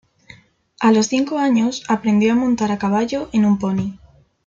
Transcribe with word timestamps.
A 0.79 0.91
los 0.91 1.05
cinco 1.05 1.37
años, 1.37 1.83
aprendió 1.87 2.33
a 2.33 2.35
montar 2.35 2.71
a 2.71 2.79
caballo 2.79 3.29
en 3.33 3.45
un 3.45 3.59
pony. 3.59 3.99